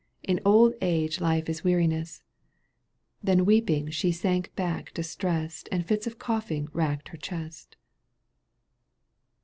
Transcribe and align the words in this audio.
In 0.23 0.39
old 0.43 0.73
age 0.81 1.19
life 1.21 1.47
is 1.47 1.63
weariness 1.63 2.23
I 3.21 3.25
Then 3.25 3.45
weeping 3.45 3.91
she 3.91 4.11
sank 4.11 4.51
back 4.55 4.91
distressed 4.95 5.69
And 5.71 5.85
fits 5.85 6.07
of 6.07 6.17
coughing 6.17 6.69
racked 6.73 7.09
her 7.09 7.17
chest 7.17 7.75
XL. 7.75 7.79